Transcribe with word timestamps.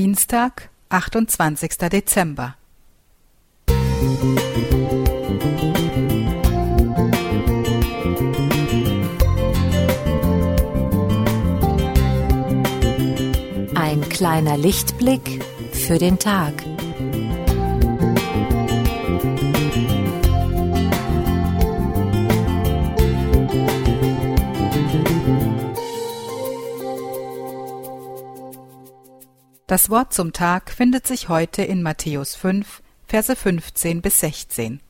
Dienstag, 0.00 0.70
28. 0.88 1.76
Dezember. 1.92 2.56
Ein 13.74 14.00
kleiner 14.08 14.56
Lichtblick 14.56 15.44
für 15.72 15.98
den 15.98 16.18
Tag. 16.18 16.69
Das 29.70 29.88
Wort 29.88 30.12
zum 30.12 30.32
Tag 30.32 30.72
findet 30.72 31.06
sich 31.06 31.28
heute 31.28 31.62
in 31.62 31.80
Matthäus 31.80 32.34
5, 32.34 32.82
Verse 33.06 33.36
15 33.36 34.02
bis 34.02 34.18
16. 34.18 34.80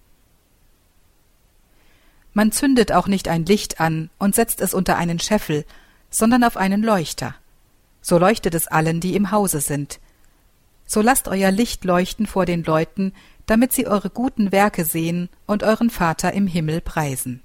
Man 2.32 2.50
zündet 2.50 2.90
auch 2.90 3.06
nicht 3.06 3.28
ein 3.28 3.44
Licht 3.44 3.78
an 3.78 4.08
und 4.18 4.34
setzt 4.34 4.62
es 4.62 4.72
unter 4.72 4.96
einen 4.96 5.18
Scheffel, 5.18 5.66
sondern 6.08 6.44
auf 6.44 6.56
einen 6.56 6.82
Leuchter. 6.82 7.34
So 8.00 8.16
leuchtet 8.16 8.54
es 8.54 8.68
allen, 8.68 9.00
die 9.00 9.16
im 9.16 9.30
Hause 9.32 9.60
sind. 9.60 10.00
So 10.86 11.02
lasst 11.02 11.28
euer 11.28 11.50
Licht 11.50 11.84
leuchten 11.84 12.26
vor 12.26 12.46
den 12.46 12.64
Leuten, 12.64 13.12
damit 13.44 13.74
sie 13.74 13.86
eure 13.86 14.08
guten 14.08 14.50
Werke 14.50 14.86
sehen 14.86 15.28
und 15.46 15.62
euren 15.62 15.90
Vater 15.90 16.32
im 16.32 16.46
Himmel 16.46 16.80
preisen. 16.80 17.42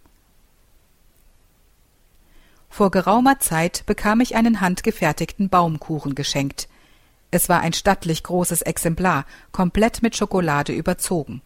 Vor 2.70 2.92
geraumer 2.92 3.42
Zeit 3.42 3.86
bekam 3.86 4.22
ich 4.22 4.38
einen 4.38 4.62
handgefertigten 4.62 5.50
Baumkuchen 5.50 6.16
geschenkt. 6.16 6.70
Es 7.36 7.50
war 7.50 7.60
ein 7.60 7.74
stattlich 7.74 8.24
großes 8.24 8.62
Exemplar, 8.62 9.26
komplett 9.52 10.02
mit 10.02 10.16
Schokolade 10.16 10.72
überzogen. 10.72 11.42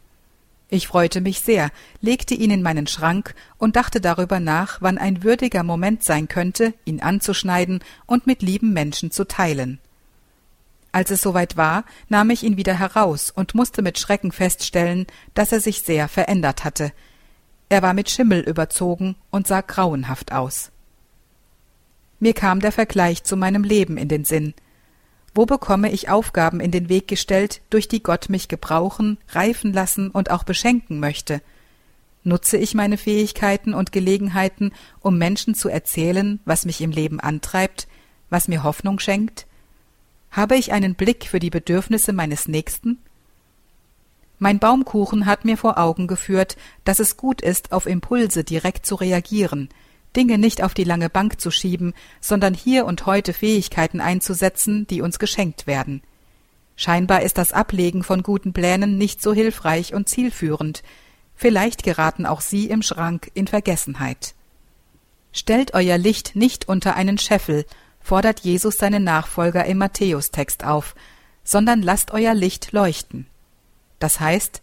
Ich 0.69 0.87
freute 0.87 1.19
mich 1.19 1.39
sehr, 1.39 1.71
legte 1.99 2.35
ihn 2.35 2.51
in 2.51 2.61
meinen 2.61 2.85
Schrank 2.85 3.33
und 3.57 3.75
dachte 3.75 3.99
darüber 3.99 4.39
nach, 4.39 4.83
wann 4.83 4.99
ein 4.99 5.23
würdiger 5.23 5.63
Moment 5.63 6.03
sein 6.03 6.27
könnte, 6.27 6.75
ihn 6.85 7.01
anzuschneiden 7.01 7.83
und 8.05 8.27
mit 8.27 8.43
lieben 8.43 8.71
Menschen 8.71 9.09
zu 9.09 9.27
teilen. 9.27 9.79
Als 10.91 11.09
es 11.09 11.23
soweit 11.23 11.57
war, 11.57 11.85
nahm 12.07 12.29
ich 12.29 12.43
ihn 12.43 12.55
wieder 12.55 12.77
heraus 12.77 13.31
und 13.31 13.55
musste 13.55 13.81
mit 13.81 13.97
Schrecken 13.97 14.31
feststellen, 14.31 15.07
dass 15.33 15.51
er 15.51 15.59
sich 15.59 15.81
sehr 15.81 16.07
verändert 16.07 16.65
hatte. 16.65 16.91
Er 17.69 17.81
war 17.81 17.95
mit 17.95 18.11
Schimmel 18.11 18.41
überzogen 18.41 19.15
und 19.31 19.47
sah 19.47 19.61
grauenhaft 19.61 20.33
aus. 20.33 20.69
Mir 22.19 22.35
kam 22.35 22.59
der 22.59 22.71
Vergleich 22.71 23.23
zu 23.23 23.35
meinem 23.35 23.63
Leben 23.63 23.97
in 23.97 24.07
den 24.07 24.23
Sinn. 24.23 24.53
Wo 25.33 25.45
bekomme 25.45 25.91
ich 25.91 26.09
Aufgaben 26.09 26.59
in 26.59 26.71
den 26.71 26.89
Weg 26.89 27.07
gestellt, 27.07 27.61
durch 27.69 27.87
die 27.87 28.01
Gott 28.01 28.29
mich 28.29 28.47
gebrauchen, 28.47 29.17
reifen 29.29 29.73
lassen 29.73 30.09
und 30.09 30.31
auch 30.31 30.43
beschenken 30.43 30.99
möchte? 30.99 31.41
Nutze 32.23 32.57
ich 32.57 32.73
meine 32.73 32.97
Fähigkeiten 32.97 33.73
und 33.73 33.91
Gelegenheiten, 33.91 34.73
um 34.99 35.17
Menschen 35.17 35.55
zu 35.55 35.69
erzählen, 35.69 36.39
was 36.45 36.65
mich 36.65 36.81
im 36.81 36.91
Leben 36.91 37.19
antreibt, 37.19 37.87
was 38.29 38.47
mir 38.47 38.63
Hoffnung 38.63 38.99
schenkt? 38.99 39.45
Habe 40.31 40.55
ich 40.55 40.71
einen 40.71 40.95
Blick 40.95 41.25
für 41.25 41.39
die 41.39 41.49
Bedürfnisse 41.49 42.13
meines 42.13 42.47
Nächsten? 42.47 42.97
Mein 44.37 44.59
Baumkuchen 44.59 45.25
hat 45.25 45.43
mir 45.43 45.57
vor 45.57 45.77
Augen 45.77 46.07
geführt, 46.07 46.55
dass 46.83 46.99
es 46.99 47.17
gut 47.17 47.41
ist, 47.41 47.71
auf 47.71 47.85
Impulse 47.85 48.43
direkt 48.43 48.85
zu 48.85 48.95
reagieren, 48.95 49.69
Dinge 50.15 50.37
nicht 50.37 50.63
auf 50.63 50.73
die 50.73 50.83
lange 50.83 51.09
Bank 51.09 51.39
zu 51.39 51.51
schieben, 51.51 51.93
sondern 52.19 52.53
hier 52.53 52.85
und 52.85 53.05
heute 53.05 53.33
Fähigkeiten 53.33 54.01
einzusetzen, 54.01 54.87
die 54.87 55.01
uns 55.01 55.19
geschenkt 55.19 55.67
werden. 55.67 56.01
Scheinbar 56.75 57.21
ist 57.23 57.37
das 57.37 57.51
Ablegen 57.51 58.03
von 58.03 58.23
guten 58.23 58.53
Plänen 58.53 58.97
nicht 58.97 59.21
so 59.21 59.33
hilfreich 59.33 59.93
und 59.93 60.07
zielführend. 60.07 60.81
Vielleicht 61.35 61.83
geraten 61.83 62.25
auch 62.25 62.41
Sie 62.41 62.69
im 62.69 62.81
Schrank 62.81 63.29
in 63.33 63.47
Vergessenheit. 63.47 64.33
Stellt 65.31 65.73
euer 65.73 65.97
Licht 65.97 66.35
nicht 66.35 66.67
unter 66.67 66.95
einen 66.95 67.17
Scheffel, 67.17 67.65
fordert 67.99 68.39
Jesus 68.39 68.77
seine 68.77 68.99
Nachfolger 68.99 69.65
im 69.65 69.77
Matthäustext 69.77 70.63
auf, 70.63 70.95
sondern 71.43 71.81
lasst 71.81 72.11
euer 72.11 72.33
Licht 72.33 72.71
leuchten. 72.71 73.27
Das 73.99 74.19
heißt, 74.19 74.61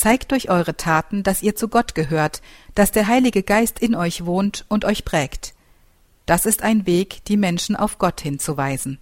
Zeigt 0.00 0.30
durch 0.30 0.48
eure 0.48 0.78
Taten, 0.78 1.22
dass 1.24 1.42
ihr 1.42 1.54
zu 1.56 1.68
Gott 1.68 1.94
gehört, 1.94 2.40
dass 2.74 2.90
der 2.90 3.06
Heilige 3.06 3.42
Geist 3.42 3.80
in 3.80 3.94
euch 3.94 4.24
wohnt 4.24 4.64
und 4.70 4.86
euch 4.86 5.04
prägt. 5.04 5.52
Das 6.24 6.46
ist 6.46 6.62
ein 6.62 6.86
Weg, 6.86 7.22
die 7.26 7.36
Menschen 7.36 7.76
auf 7.76 7.98
Gott 7.98 8.22
hinzuweisen. 8.22 8.96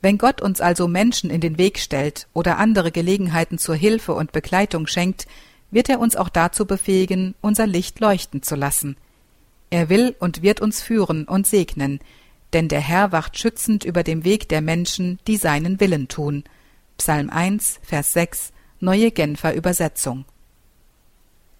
Wenn 0.00 0.16
Gott 0.16 0.40
uns 0.40 0.62
also 0.62 0.88
Menschen 0.88 1.28
in 1.28 1.42
den 1.42 1.58
Weg 1.58 1.80
stellt 1.80 2.28
oder 2.32 2.56
andere 2.56 2.90
Gelegenheiten 2.90 3.58
zur 3.58 3.74
Hilfe 3.74 4.14
und 4.14 4.32
Begleitung 4.32 4.86
schenkt, 4.86 5.26
wird 5.70 5.90
er 5.90 6.00
uns 6.00 6.16
auch 6.16 6.30
dazu 6.30 6.64
befähigen, 6.64 7.34
unser 7.42 7.66
Licht 7.66 8.00
leuchten 8.00 8.42
zu 8.42 8.54
lassen. 8.54 8.96
Er 9.68 9.90
will 9.90 10.16
und 10.18 10.40
wird 10.40 10.62
uns 10.62 10.80
führen 10.80 11.26
und 11.26 11.46
segnen, 11.46 12.00
denn 12.54 12.68
der 12.68 12.80
Herr 12.80 13.12
wacht 13.12 13.38
schützend 13.38 13.84
über 13.84 14.02
dem 14.02 14.24
Weg 14.24 14.48
der 14.48 14.62
Menschen, 14.62 15.18
die 15.26 15.36
seinen 15.36 15.78
Willen 15.78 16.08
tun. 16.08 16.44
Psalm 16.96 17.28
1, 17.28 17.80
Vers 17.82 18.14
6 18.14 18.54
Neue 18.80 19.10
Genfer 19.10 19.54
Übersetzung. 19.54 20.24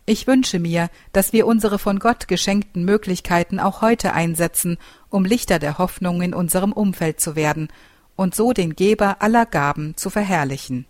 Ich 0.07 0.27
wünsche 0.27 0.59
mir, 0.59 0.89
dass 1.13 1.33
wir 1.33 1.47
unsere 1.47 1.79
von 1.79 1.99
Gott 1.99 2.29
geschenkten 2.29 2.85
Möglichkeiten 2.85 3.61
auch 3.61 3.83
heute 3.83 4.15
einsetzen, 4.15 4.79
um 5.11 5.25
Lichter 5.25 5.59
der 5.59 5.79
Hoffnung 5.79 6.23
in 6.23 6.33
unserem 6.33 6.73
Umfeld 6.73 7.21
zu 7.21 7.37
werden 7.37 7.69
und 8.17 8.35
so 8.35 8.53
den 8.53 8.75
Geber 8.75 9.21
aller 9.21 9.47
Gaben 9.47 9.97
zu 9.97 10.11
verherrlichen. 10.11 10.87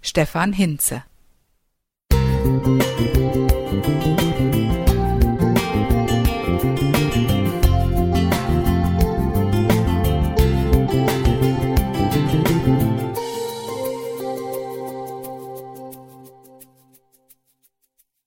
Stefan 0.00 0.52
Hinze 0.52 1.04
Musik 2.10 3.15